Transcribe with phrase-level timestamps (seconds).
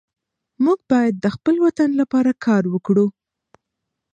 [0.63, 3.05] موږ باید د خپل وطن لپاره کار وکړو.